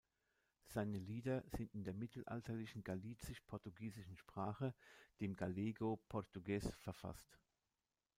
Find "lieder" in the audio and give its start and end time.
0.97-1.43